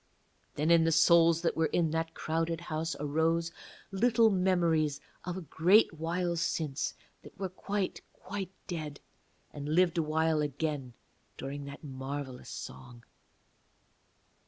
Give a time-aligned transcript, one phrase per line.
[0.55, 3.51] Then in the souls that were in that crowded house arose
[3.91, 8.99] little memories of a great while since that were quite quite dead,
[9.53, 10.93] and lived awhile again
[11.37, 13.03] during that marvellous song.